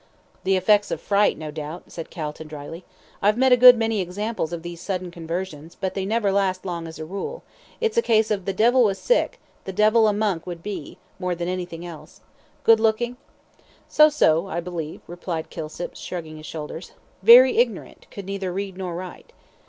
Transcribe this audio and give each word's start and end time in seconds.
"The 0.45 0.55
effects 0.57 0.89
of 0.89 0.99
fright, 0.99 1.37
no 1.37 1.51
doubt," 1.51 1.91
said 1.91 2.09
Calton, 2.09 2.47
dryly. 2.47 2.83
"I've 3.21 3.37
met 3.37 3.51
a 3.51 3.55
good 3.55 3.77
many 3.77 4.01
examples 4.01 4.51
of 4.51 4.63
these 4.63 4.81
sudden 4.81 5.11
conversions, 5.11 5.75
but 5.79 5.93
they 5.93 6.07
never 6.07 6.31
last 6.31 6.65
long 6.65 6.87
as 6.87 6.97
a 6.97 7.05
rule 7.05 7.43
it's 7.79 7.97
a 7.97 8.01
case 8.01 8.31
of 8.31 8.45
'the 8.45 8.53
devil 8.53 8.83
was 8.83 8.97
sick, 8.97 9.39
the 9.65 9.71
devil 9.71 10.07
a 10.07 10.13
monk 10.13 10.47
would 10.47 10.63
be,' 10.63 10.97
more 11.19 11.35
than 11.35 11.47
anything 11.47 11.85
else. 11.85 12.21
Good 12.63 12.79
looking?" 12.79 13.17
"So 13.87 14.09
so, 14.09 14.47
I 14.47 14.59
believe," 14.59 15.01
replied 15.05 15.51
Kilsip, 15.51 15.95
shrugging 15.95 16.37
his 16.37 16.47
shoulders. 16.47 16.93
"Very 17.21 17.57
ignorant 17.59 18.07
could 18.09 18.25
neither 18.25 18.51
read 18.51 18.77
nor 18.79 18.95
write." 18.95 19.33